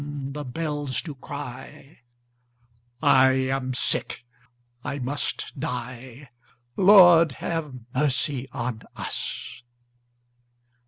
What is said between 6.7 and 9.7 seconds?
Lord, have mercy on us!